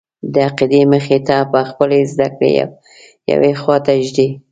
[0.33, 2.51] د عقیدې مخې ته به خپلې زده کړې
[3.31, 4.27] یوې خواته ږدې.